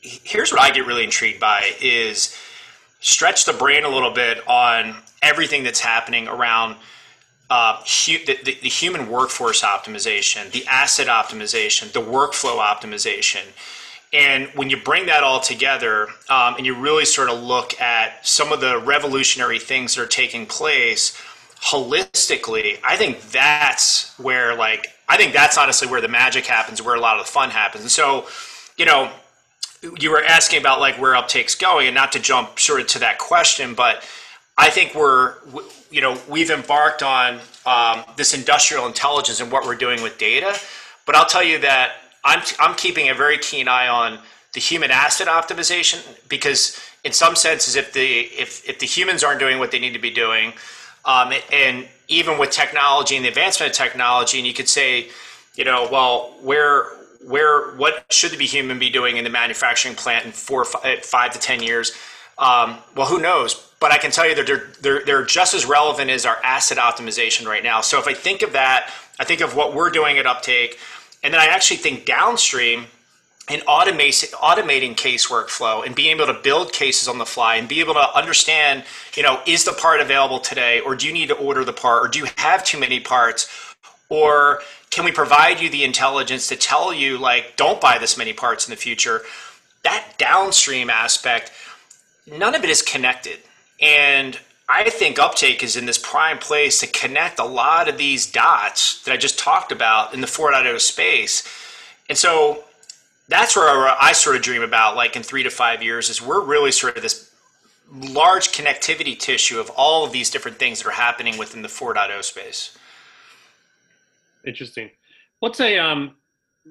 here's 0.00 0.52
what 0.52 0.60
I 0.60 0.70
get 0.70 0.86
really 0.86 1.04
intrigued 1.04 1.40
by 1.40 1.72
is 1.80 2.36
stretch 3.00 3.44
the 3.44 3.52
brain 3.52 3.84
a 3.84 3.88
little 3.88 4.12
bit 4.12 4.46
on 4.48 4.96
everything 5.22 5.62
that's 5.62 5.80
happening 5.80 6.28
around 6.28 6.76
uh, 7.50 7.76
hu- 7.78 8.24
the, 8.24 8.38
the, 8.44 8.58
the, 8.62 8.68
human 8.68 9.08
workforce 9.10 9.62
optimization, 9.62 10.50
the 10.50 10.66
asset 10.66 11.08
optimization, 11.08 11.92
the 11.92 12.00
workflow 12.00 12.58
optimization. 12.58 13.42
And 14.12 14.48
when 14.54 14.70
you 14.70 14.76
bring 14.76 15.06
that 15.06 15.24
all 15.24 15.40
together 15.40 16.08
um, 16.28 16.54
and 16.56 16.64
you 16.64 16.74
really 16.74 17.04
sort 17.04 17.30
of 17.30 17.42
look 17.42 17.80
at 17.80 18.24
some 18.26 18.52
of 18.52 18.60
the 18.60 18.78
revolutionary 18.78 19.58
things 19.58 19.94
that 19.94 20.02
are 20.02 20.06
taking 20.06 20.46
place 20.46 21.20
holistically, 21.60 22.78
I 22.84 22.96
think 22.96 23.20
that's 23.30 24.16
where, 24.18 24.54
like, 24.54 24.88
I 25.08 25.16
think 25.16 25.32
that's 25.32 25.58
honestly 25.58 25.88
where 25.88 26.00
the 26.00 26.08
magic 26.08 26.46
happens, 26.46 26.80
where 26.80 26.94
a 26.94 27.00
lot 27.00 27.18
of 27.18 27.26
the 27.26 27.32
fun 27.32 27.50
happens. 27.50 27.82
And 27.82 27.90
so, 27.90 28.26
you 28.76 28.84
know, 28.84 29.10
you 29.98 30.10
were 30.10 30.24
asking 30.24 30.60
about 30.60 30.80
like 30.80 30.98
where 31.00 31.14
uptake's 31.14 31.54
going, 31.54 31.86
and 31.86 31.94
not 31.94 32.12
to 32.12 32.20
jump 32.20 32.58
sort 32.58 32.80
of 32.80 32.86
to 32.88 32.98
that 33.00 33.18
question, 33.18 33.74
but 33.74 34.02
I 34.56 34.70
think 34.70 34.94
we're, 34.94 35.34
you 35.90 36.00
know, 36.00 36.18
we've 36.28 36.50
embarked 36.50 37.02
on 37.02 37.40
um, 37.66 38.04
this 38.16 38.34
industrial 38.34 38.86
intelligence 38.86 39.40
and 39.40 39.50
what 39.50 39.66
we're 39.66 39.74
doing 39.74 40.02
with 40.02 40.16
data. 40.16 40.56
But 41.06 41.16
I'll 41.16 41.26
tell 41.26 41.42
you 41.42 41.58
that 41.58 41.96
I'm, 42.24 42.42
I'm 42.58 42.74
keeping 42.74 43.08
a 43.08 43.14
very 43.14 43.38
keen 43.38 43.68
eye 43.68 43.88
on 43.88 44.18
the 44.54 44.60
human 44.60 44.90
asset 44.90 45.28
optimization 45.28 46.00
because 46.28 46.80
in 47.04 47.12
some 47.12 47.36
senses 47.36 47.76
if 47.76 47.92
the 47.92 48.20
if, 48.20 48.66
if 48.68 48.78
the 48.78 48.86
humans 48.86 49.22
aren't 49.22 49.40
doing 49.40 49.58
what 49.58 49.70
they 49.70 49.78
need 49.78 49.92
to 49.92 49.98
be 49.98 50.10
doing 50.10 50.52
um, 51.04 51.32
and 51.52 51.86
even 52.08 52.38
with 52.38 52.50
technology 52.50 53.16
and 53.16 53.24
the 53.24 53.28
advancement 53.28 53.70
of 53.70 53.76
technology 53.76 54.38
and 54.38 54.46
you 54.46 54.54
could 54.54 54.68
say 54.68 55.08
you 55.54 55.64
know 55.64 55.88
well 55.90 56.34
where 56.40 56.86
where 57.26 57.74
what 57.76 58.04
should 58.10 58.32
the 58.32 58.44
human 58.44 58.78
be 58.78 58.90
doing 58.90 59.16
in 59.16 59.24
the 59.24 59.30
manufacturing 59.30 59.94
plant 59.94 60.24
in 60.26 60.32
four 60.32 60.64
five, 60.64 61.04
five 61.04 61.32
to 61.32 61.38
ten 61.38 61.62
years? 61.62 61.92
Um, 62.38 62.78
well 62.96 63.06
who 63.06 63.20
knows? 63.20 63.70
But 63.80 63.92
i 63.92 63.98
can 63.98 64.10
tell 64.10 64.26
you 64.26 64.34
that 64.36 64.46
they're, 64.46 64.70
they're, 64.80 65.04
they're 65.04 65.24
just 65.24 65.52
as 65.52 65.66
relevant 65.66 66.10
as 66.10 66.24
our 66.24 66.38
asset 66.42 66.78
optimization 66.78 67.46
right 67.46 67.62
now. 67.62 67.80
So 67.80 67.98
if 67.98 68.06
i 68.06 68.14
think 68.14 68.42
of 68.42 68.52
that 68.52 68.90
i 69.20 69.24
think 69.24 69.40
of 69.40 69.54
what 69.56 69.74
we're 69.74 69.90
doing 69.90 70.16
at 70.16 70.26
uptake 70.26 70.78
and 71.24 71.32
then 71.32 71.40
I 71.40 71.46
actually 71.46 71.78
think 71.78 72.04
downstream 72.04 72.86
automating, 73.48 74.30
automating 74.32 74.96
case 74.96 75.28
workflow 75.28 75.84
and 75.84 75.94
being 75.94 76.16
able 76.16 76.26
to 76.26 76.40
build 76.40 76.72
cases 76.72 77.08
on 77.08 77.18
the 77.18 77.26
fly 77.26 77.56
and 77.56 77.68
be 77.68 77.80
able 77.80 77.94
to 77.94 78.16
understand, 78.16 78.84
you 79.16 79.22
know, 79.22 79.40
is 79.46 79.64
the 79.64 79.72
part 79.72 80.00
available 80.00 80.38
today 80.38 80.80
or 80.80 80.94
do 80.94 81.06
you 81.06 81.12
need 81.12 81.28
to 81.28 81.34
order 81.34 81.64
the 81.64 81.72
part 81.72 82.04
or 82.04 82.08
do 82.08 82.18
you 82.18 82.26
have 82.36 82.62
too 82.64 82.78
many 82.78 83.00
parts? 83.00 83.48
Or 84.08 84.60
can 84.90 85.04
we 85.04 85.12
provide 85.12 85.60
you 85.60 85.68
the 85.68 85.82
intelligence 85.82 86.46
to 86.48 86.56
tell 86.56 86.94
you 86.94 87.18
like 87.18 87.56
don't 87.56 87.80
buy 87.80 87.98
this 87.98 88.16
many 88.16 88.32
parts 88.32 88.66
in 88.66 88.70
the 88.70 88.76
future? 88.76 89.22
That 89.82 90.14
downstream 90.18 90.88
aspect 90.88 91.50
none 92.26 92.54
of 92.54 92.64
it 92.64 92.70
is 92.70 92.82
connected. 92.82 93.38
And 93.80 94.38
I 94.68 94.88
think 94.88 95.18
Uptake 95.18 95.62
is 95.62 95.76
in 95.76 95.86
this 95.86 95.98
prime 95.98 96.38
place 96.38 96.80
to 96.80 96.86
connect 96.86 97.38
a 97.38 97.44
lot 97.44 97.88
of 97.88 97.98
these 97.98 98.30
dots 98.30 99.02
that 99.04 99.12
I 99.12 99.16
just 99.16 99.38
talked 99.38 99.72
about 99.72 100.14
in 100.14 100.20
the 100.20 100.26
4.0 100.26 100.80
space. 100.80 101.46
And 102.08 102.16
so 102.16 102.64
that's 103.28 103.56
where 103.56 103.68
I 104.00 104.12
sort 104.12 104.36
of 104.36 104.42
dream 104.42 104.62
about, 104.62 104.96
like 104.96 105.16
in 105.16 105.22
three 105.22 105.42
to 105.42 105.50
five 105.50 105.82
years, 105.82 106.08
is 106.08 106.22
we're 106.22 106.42
really 106.42 106.72
sort 106.72 106.96
of 106.96 107.02
this 107.02 107.30
large 107.92 108.48
connectivity 108.52 109.18
tissue 109.18 109.60
of 109.60 109.70
all 109.76 110.04
of 110.04 110.12
these 110.12 110.30
different 110.30 110.58
things 110.58 110.82
that 110.82 110.88
are 110.88 110.92
happening 110.92 111.36
within 111.36 111.60
the 111.60 111.68
4.0 111.68 112.22
space. 112.22 112.76
Interesting. 114.46 114.90
What's 115.40 115.60
a 115.60 115.78
um, 115.78 116.16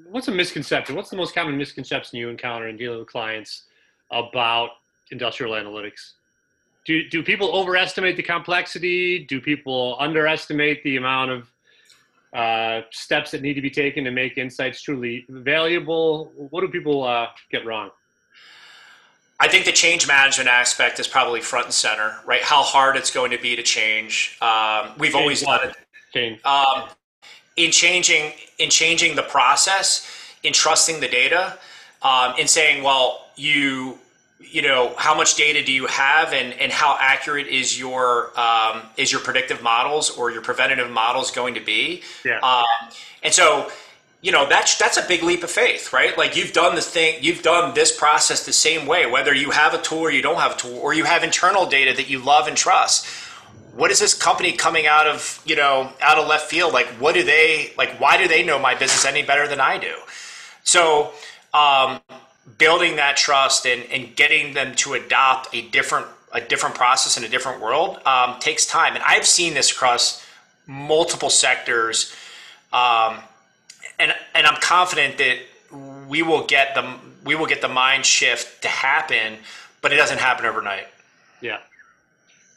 what's 0.10 0.28
a 0.28 0.32
misconception? 0.32 0.96
What's 0.96 1.10
the 1.10 1.16
most 1.16 1.36
common 1.36 1.58
misconception 1.58 2.18
you 2.18 2.30
encounter 2.30 2.68
in 2.68 2.78
dealing 2.78 3.00
with 3.00 3.08
clients 3.08 3.64
about 4.12 4.70
industrial 5.12 5.54
analytics? 5.54 6.14
Do 6.86 7.08
do 7.10 7.24
people 7.24 7.54
overestimate 7.54 8.18
the 8.18 8.24
complexity? 8.24 9.20
Do 9.20 9.40
people 9.40 9.96
underestimate 10.00 10.84
the 10.84 10.98
amount 10.98 11.32
of 11.32 11.52
uh, 12.34 12.82
steps 12.92 13.32
that 13.32 13.42
need 13.42 13.54
to 13.54 13.62
be 13.62 13.70
taken 13.70 14.04
to 14.04 14.12
make 14.12 14.38
insights 14.38 14.82
truly 14.82 15.26
valuable? 15.30 16.32
What 16.36 16.62
do 16.62 16.68
people 16.68 17.04
uh, 17.04 17.28
get 17.52 17.66
wrong? 17.66 17.92
I 19.40 19.48
think 19.48 19.66
the 19.66 19.72
change 19.72 20.08
management 20.08 20.50
aspect 20.50 21.00
is 21.00 21.08
probably 21.08 21.42
front 21.42 21.66
and 21.66 21.74
center, 21.74 22.16
right? 22.26 22.42
How 22.42 22.64
hard 22.64 22.96
it's 22.96 23.12
going 23.12 23.32
to 23.32 23.38
be 23.38 23.56
to 23.56 23.64
change. 23.64 24.38
Um, 24.42 24.92
we've 24.98 25.12
change 25.12 25.22
always 25.22 25.42
done 25.42 25.70
it. 25.70 25.76
Change. 26.14 26.44
Um, 26.46 26.90
in 27.56 27.72
changing 27.72 28.34
in 28.60 28.70
changing 28.70 29.16
the 29.16 29.24
process, 29.24 30.08
in 30.44 30.54
trusting 30.54 31.00
the 31.00 31.08
data, 31.08 31.58
um, 32.02 32.34
in 32.38 32.48
saying, 32.48 32.84
well, 32.84 33.28
you 33.36 34.00
you 34.52 34.62
know 34.62 34.94
how 34.98 35.16
much 35.16 35.36
data 35.36 35.64
do 35.64 35.72
you 35.72 35.86
have 35.88 36.34
and, 36.34 36.54
and 36.54 36.72
how 36.72 36.98
accurate 37.00 37.48
is 37.48 37.80
your 37.80 38.38
um, 38.40 38.84
is 38.98 39.12
your 39.12 39.22
predictive 39.22 39.62
models 39.62 40.10
or 40.18 40.32
your 40.32 40.42
preventative 40.42 40.90
models 40.90 41.32
going 41.32 41.54
to 41.56 41.62
be? 41.62 42.04
Yeah. 42.24 42.40
Um, 42.40 42.66
and 43.24 43.34
so 43.34 43.72
you 44.22 44.32
know 44.32 44.48
that's 44.48 44.78
that's 44.78 44.98
a 44.98 45.06
big 45.08 45.24
leap 45.24 45.44
of 45.44 45.52
faith 45.52 45.94
right? 45.94 46.18
Like 46.18 46.36
you've 46.36 46.54
done 46.54 46.76
the 46.76 46.82
thing 46.82 47.18
you've 47.22 47.42
done 47.42 47.74
this 47.74 47.96
process 47.96 48.46
the 48.46 48.54
same 48.54 48.88
way 48.88 49.06
whether 49.06 49.34
you 49.34 49.52
have 49.52 49.74
a 49.74 49.82
tool 49.82 50.00
or 50.00 50.12
you 50.12 50.22
don't 50.22 50.40
have 50.40 50.54
a 50.54 50.58
tool 50.58 50.78
or 50.78 50.94
you 50.94 51.04
have 51.04 51.24
internal 51.24 51.66
data 51.66 51.96
that 51.96 52.10
you 52.10 52.20
love 52.20 52.48
and 52.48 52.58
trust. 52.58 53.06
What 53.76 53.90
is 53.90 54.00
this 54.00 54.14
company 54.14 54.52
coming 54.52 54.88
out 54.88 55.08
of 55.08 55.42
you 55.46 55.56
know 55.56 55.92
out 56.02 56.18
of 56.18 56.28
left 56.28 56.50
field? 56.50 56.74
Like 56.74 56.88
what 57.00 57.16
do 57.16 57.24
they 57.24 57.74
like 57.78 58.00
why 58.00 58.18
do 58.18 58.28
they 58.28 58.44
know 58.44 58.60
my 58.60 58.76
business 58.76 59.06
any 59.06 59.24
better 59.24 59.48
than 59.48 59.60
i 59.60 59.78
do? 59.78 59.96
So 60.64 61.12
um, 61.54 62.00
building 62.58 62.98
that 62.98 63.18
trust 63.18 63.66
and, 63.66 63.84
and 63.92 64.16
getting 64.16 64.54
them 64.54 64.76
to 64.76 64.94
adopt 64.94 65.54
a 65.54 65.62
different 65.70 66.08
a 66.34 66.42
different 66.42 66.74
process 66.74 67.16
in 67.16 67.24
a 67.24 67.30
different 67.30 67.62
world 67.62 68.00
um, 68.08 68.40
takes 68.40 68.66
time. 68.66 68.96
And 68.96 69.04
I've 69.04 69.26
seen 69.26 69.54
this 69.54 69.72
across 69.72 70.26
multiple 70.66 71.30
sectors, 71.30 72.14
um, 72.72 73.20
and 74.00 74.14
and 74.34 74.48
I'm 74.48 74.60
confident 74.60 75.18
that 75.20 75.38
we 76.08 76.22
will 76.24 76.46
get 76.46 76.76
the 76.76 76.96
we 77.24 77.36
will 77.36 77.46
get 77.46 77.62
the 77.62 77.70
mind 77.70 78.06
shift 78.06 78.62
to 78.64 78.68
happen, 78.68 79.38
but 79.82 79.94
it 79.94 79.96
doesn't 79.96 80.20
happen 80.20 80.46
overnight. 80.46 80.88
Yeah. 81.42 81.60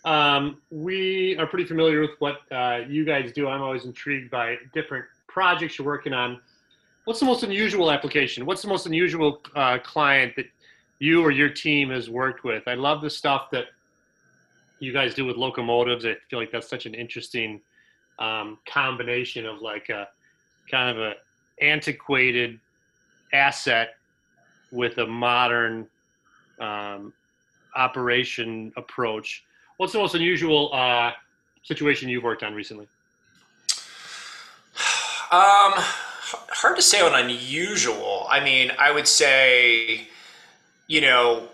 Um, 0.05 0.59
we 0.71 1.37
are 1.37 1.47
pretty 1.47 1.64
familiar 1.64 2.00
with 2.00 2.12
what 2.21 2.40
uh, 2.52 2.81
you 2.88 3.05
guys 3.05 3.33
do. 3.33 3.49
I'm 3.49 3.61
always 3.61 3.85
intrigued 3.85 4.31
by 4.31 4.57
different 4.73 5.05
projects 5.26 5.78
you're 5.78 5.87
working 5.87 6.12
on 6.12 6.40
what's 7.06 7.20
the 7.20 7.26
most 7.26 7.44
unusual 7.44 7.90
application? 7.90 8.44
What's 8.44 8.62
the 8.62 8.68
most 8.68 8.84
unusual 8.86 9.40
uh, 9.54 9.78
client 9.78 10.34
that 10.36 10.46
you 10.98 11.22
or 11.22 11.30
your 11.30 11.48
team 11.48 11.90
has 11.90 12.10
worked 12.10 12.44
with? 12.44 12.66
I 12.66 12.75
love 12.75 13.00
the 13.00 13.08
stuff 13.08 13.48
that 13.52 13.66
you 14.80 14.92
guys 14.92 15.14
do 15.14 15.25
with 15.25 15.36
locomotives. 15.36 16.04
I 16.04 16.16
feel 16.28 16.40
like 16.40 16.50
that's 16.50 16.68
such 16.68 16.84
an 16.84 16.94
interesting 16.94 17.60
um, 18.18 18.58
combination 18.66 19.46
of 19.46 19.62
like 19.62 19.88
a 19.88 20.08
kind 20.68 20.90
of 20.90 21.02
a 21.02 21.12
antiquated 21.62 22.58
asset 23.32 23.90
with 24.72 24.98
a 24.98 25.06
modern 25.06 25.86
um, 26.60 27.12
operation 27.76 28.72
approach. 28.76 29.44
What's 29.76 29.92
the 29.92 30.00
most 30.00 30.16
unusual 30.16 30.75
uh, 30.75 31.12
situation 31.62 32.08
you've 32.08 32.25
worked 32.25 32.42
on 32.42 32.52
recently? 32.52 32.88
Um, 35.32 35.75
hard 36.26 36.76
to 36.76 36.83
say 36.83 37.00
on 37.00 37.14
unusual. 37.14 38.26
I 38.28 38.42
mean, 38.42 38.73
I 38.78 38.90
would 38.90 39.09
say, 39.09 40.09
you 40.87 41.00
know, 41.00 41.49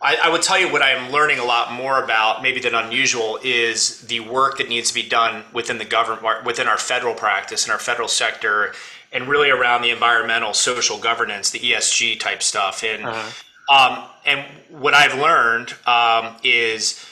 I, 0.00 0.16
I, 0.24 0.28
would 0.28 0.42
tell 0.42 0.58
you 0.58 0.70
what 0.70 0.82
I 0.82 0.90
am 0.90 1.10
learning 1.10 1.38
a 1.38 1.44
lot 1.44 1.72
more 1.72 2.02
about, 2.02 2.42
maybe 2.42 2.60
than 2.60 2.74
unusual, 2.74 3.38
is 3.42 4.02
the 4.02 4.20
work 4.20 4.58
that 4.58 4.68
needs 4.68 4.88
to 4.88 4.94
be 4.94 5.08
done 5.08 5.44
within 5.52 5.78
the 5.78 5.84
government, 5.84 6.44
within 6.44 6.68
our 6.68 6.76
federal 6.76 7.14
practice 7.14 7.64
and 7.64 7.72
our 7.72 7.78
federal 7.78 8.08
sector, 8.08 8.74
and 9.12 9.26
really 9.26 9.50
around 9.50 9.82
the 9.82 9.90
environmental, 9.90 10.52
social 10.52 10.98
governance, 10.98 11.50
the 11.50 11.58
ESG 11.58 12.20
type 12.20 12.42
stuff. 12.42 12.84
And 12.84 13.04
uh-huh. 13.04 13.74
um, 13.74 14.04
and 14.26 14.44
what 14.68 14.92
I've 14.92 15.18
learned 15.18 15.74
um, 15.86 16.36
is 16.44 17.04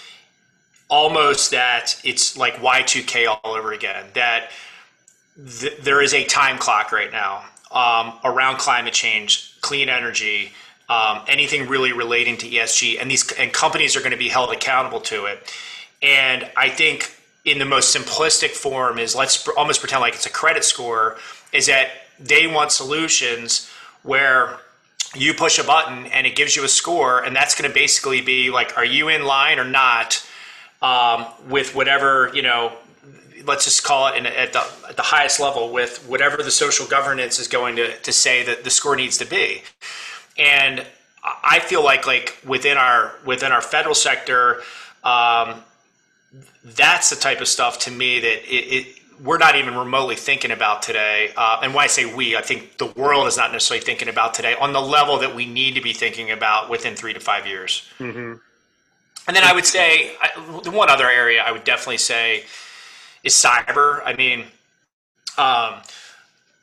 almost 0.88 1.50
that 1.52 2.00
it's 2.04 2.36
like 2.36 2.56
Y2K 2.56 3.26
all 3.26 3.56
over 3.56 3.72
again. 3.72 4.04
That 4.14 4.50
th- 5.36 5.76
there 5.78 6.00
is 6.00 6.14
a 6.14 6.24
time 6.24 6.58
clock 6.58 6.92
right 6.92 7.10
now 7.10 7.44
um, 7.70 8.14
around 8.24 8.58
climate 8.58 8.94
change, 8.94 9.56
clean 9.60 9.88
energy, 9.88 10.52
um, 10.88 11.22
anything 11.26 11.68
really 11.68 11.92
relating 11.92 12.36
to 12.38 12.48
ESG, 12.48 13.00
and 13.00 13.10
these 13.10 13.30
and 13.32 13.52
companies 13.52 13.96
are 13.96 14.00
going 14.00 14.12
to 14.12 14.18
be 14.18 14.28
held 14.28 14.52
accountable 14.52 15.00
to 15.00 15.26
it. 15.26 15.52
And 16.02 16.48
I 16.56 16.68
think 16.68 17.16
in 17.44 17.58
the 17.58 17.64
most 17.64 17.94
simplistic 17.94 18.50
form 18.50 18.98
is 18.98 19.14
let's 19.14 19.46
almost 19.48 19.80
pretend 19.80 20.00
like 20.00 20.14
it's 20.14 20.26
a 20.26 20.30
credit 20.30 20.64
score. 20.64 21.16
Is 21.52 21.66
that 21.66 21.88
they 22.20 22.46
want 22.46 22.70
solutions 22.72 23.70
where 24.02 24.58
you 25.14 25.32
push 25.32 25.58
a 25.58 25.64
button 25.64 26.06
and 26.06 26.26
it 26.26 26.36
gives 26.36 26.54
you 26.54 26.64
a 26.64 26.68
score, 26.68 27.24
and 27.24 27.34
that's 27.34 27.54
going 27.58 27.68
to 27.68 27.74
basically 27.74 28.20
be 28.20 28.50
like, 28.50 28.76
are 28.76 28.84
you 28.84 29.08
in 29.08 29.24
line 29.24 29.58
or 29.58 29.64
not 29.64 30.24
um, 30.82 31.26
with 31.48 31.74
whatever 31.74 32.30
you 32.34 32.42
know 32.42 32.72
let's 33.46 33.64
just 33.64 33.84
call 33.84 34.08
it 34.08 34.16
in, 34.16 34.26
at, 34.26 34.52
the, 34.52 34.64
at 34.88 34.96
the 34.96 35.02
highest 35.02 35.40
level 35.40 35.72
with 35.72 36.04
whatever 36.08 36.42
the 36.42 36.50
social 36.50 36.86
governance 36.86 37.38
is 37.38 37.48
going 37.48 37.76
to, 37.76 37.96
to 37.98 38.12
say 38.12 38.44
that 38.44 38.64
the 38.64 38.70
score 38.70 38.96
needs 38.96 39.18
to 39.18 39.26
be. 39.26 39.62
And 40.38 40.86
I 41.42 41.60
feel 41.60 41.82
like 41.82 42.06
like 42.06 42.36
within 42.46 42.76
our 42.76 43.14
within 43.24 43.50
our 43.50 43.62
federal 43.62 43.94
sector, 43.94 44.60
um, 45.02 45.62
that's 46.64 47.10
the 47.10 47.16
type 47.16 47.40
of 47.40 47.48
stuff 47.48 47.78
to 47.80 47.90
me 47.90 48.20
that 48.20 48.54
it, 48.54 48.64
it 48.72 48.98
we're 49.22 49.38
not 49.38 49.56
even 49.56 49.74
remotely 49.74 50.16
thinking 50.16 50.50
about 50.50 50.82
today. 50.82 51.32
Uh, 51.36 51.60
and 51.62 51.72
when 51.72 51.84
I 51.84 51.86
say 51.86 52.12
we, 52.12 52.36
I 52.36 52.42
think 52.42 52.78
the 52.78 52.86
world 52.86 53.26
is 53.26 53.36
not 53.36 53.52
necessarily 53.52 53.84
thinking 53.84 54.08
about 54.08 54.34
today 54.34 54.54
on 54.60 54.72
the 54.72 54.80
level 54.80 55.18
that 55.18 55.34
we 55.34 55.46
need 55.46 55.76
to 55.76 55.80
be 55.80 55.92
thinking 55.92 56.30
about 56.30 56.68
within 56.68 56.96
three 56.96 57.14
to 57.14 57.20
five 57.20 57.46
years. 57.46 57.88
Mm-hmm. 57.98 58.34
And 59.26 59.36
then 59.36 59.44
I 59.44 59.52
would 59.52 59.64
say 59.64 60.16
I, 60.20 60.60
the 60.62 60.72
one 60.72 60.90
other 60.90 61.08
area 61.08 61.42
I 61.42 61.52
would 61.52 61.64
definitely 61.64 61.98
say 61.98 62.44
is 63.24 63.34
cyber. 63.34 64.02
I 64.04 64.14
mean, 64.14 64.44
um, 65.36 65.82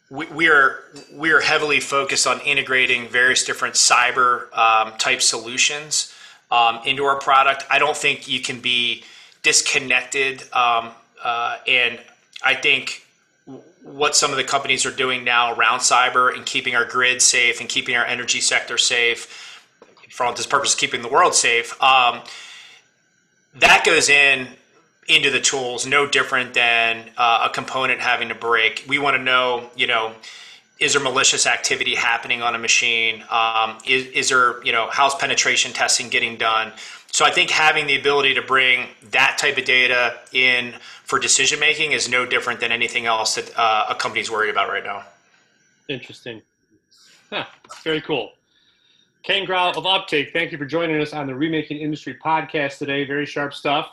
we, 0.10 0.26
we, 0.28 0.48
are 0.50 0.84
we 1.14 1.32
are 1.32 1.42
heavily 1.42 1.80
focused 1.80 2.28
on 2.28 2.40
integrating 2.42 3.08
various 3.08 3.44
different 3.44 3.76
cyber 3.76 4.56
um, 4.56 4.94
type 4.98 5.22
solutions 5.22 6.14
um, 6.52 6.80
into 6.86 7.04
our 7.06 7.20
product. 7.20 7.66
I 7.70 7.80
don't 7.80 7.98
think 7.98 8.28
you 8.28 8.40
can 8.40 8.60
be 8.60 9.04
disconnected, 9.42 10.44
um, 10.54 10.92
uh, 11.24 11.58
and 11.68 12.00
I 12.44 12.54
think 12.54 13.06
what 13.84 14.16
some 14.16 14.32
of 14.32 14.38
the 14.38 14.44
companies 14.44 14.86
are 14.86 14.92
doing 14.92 15.24
now 15.24 15.54
around 15.54 15.80
cyber 15.80 16.36
and 16.36 16.46
keeping 16.46 16.76
our 16.76 16.86
grid 16.86 17.22
safe 17.22 17.60
and 17.60 17.68
keeping 17.68 17.96
our 17.96 18.06
energy 18.06 18.40
sector 18.40 18.78
safe, 18.78 19.50
for 20.10 20.26
all 20.26 20.34
this 20.34 20.46
purpose, 20.46 20.76
keeping 20.76 21.02
the 21.02 21.08
world 21.08 21.34
safe. 21.34 21.82
Um, 21.82 22.22
that 23.56 23.84
goes 23.86 24.10
in 24.10 24.48
into 25.12 25.30
the 25.30 25.40
tools 25.40 25.86
no 25.86 26.08
different 26.08 26.54
than 26.54 27.10
uh, 27.18 27.48
a 27.50 27.54
component 27.54 28.00
having 28.00 28.30
to 28.30 28.36
break. 28.36 28.86
We 28.88 29.00
want 29.00 29.18
to 29.18 29.22
know, 29.22 29.70
you 29.76 29.88
know, 29.88 30.14
is 30.80 30.94
there 30.94 31.02
malicious 31.02 31.46
activity 31.46 31.96
happening 31.96 32.42
on 32.42 32.56
a 32.56 32.58
machine? 32.58 33.24
Um, 33.30 33.78
is, 33.86 34.08
is 34.08 34.30
there, 34.30 34.64
you 34.64 34.72
know, 34.72 34.90
how's 34.92 35.14
penetration 35.16 35.74
testing 35.74 36.10
getting 36.10 36.38
done? 36.38 36.72
So 37.12 37.26
I 37.26 37.32
think 37.32 37.50
having 37.50 37.88
the 37.88 38.00
ability 38.00 38.34
to 38.36 38.42
bring 38.42 38.88
that 39.12 39.38
type 39.38 39.58
of 39.58 39.66
data 39.66 40.18
in 40.32 40.74
for 41.04 41.20
decision 41.20 41.60
making 41.60 41.92
is 41.92 42.10
no 42.10 42.26
different 42.26 42.60
than 42.60 42.72
anything 42.72 43.06
else 43.06 43.36
that 43.36 43.56
uh, 43.58 43.88
a 43.90 43.96
company's 43.96 44.32
worried 44.32 44.50
about 44.50 44.70
right 44.70 44.84
now. 44.84 45.04
Interesting. 45.88 46.42
Huh, 47.30 47.46
very 47.84 48.02
cool. 48.02 48.32
Ken 49.24 49.46
Grau 49.46 49.72
of 49.72 49.86
Uptake, 49.86 50.34
thank 50.34 50.52
you 50.52 50.58
for 50.58 50.66
joining 50.66 51.00
us 51.00 51.14
on 51.14 51.28
the 51.28 51.36
Remaking 51.36 51.78
Industry 51.78 52.18
podcast 52.26 52.80
today. 52.80 53.06
Very 53.06 53.26
sharp 53.26 53.54
stuff. 53.54 53.92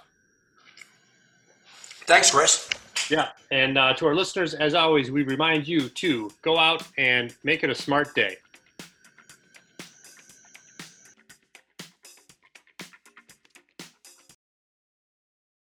Thanks, 2.08 2.30
Chris. 2.30 2.70
Yeah. 3.10 3.28
And 3.50 3.76
uh, 3.76 3.92
to 3.92 4.06
our 4.06 4.14
listeners, 4.14 4.54
as 4.54 4.72
always, 4.72 5.10
we 5.10 5.24
remind 5.24 5.68
you 5.68 5.90
to 5.90 6.30
go 6.40 6.56
out 6.56 6.82
and 6.96 7.36
make 7.44 7.62
it 7.64 7.68
a 7.68 7.74
smart 7.74 8.14
day. 8.14 8.38